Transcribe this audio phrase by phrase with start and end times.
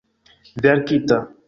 [0.63, 1.17] verkita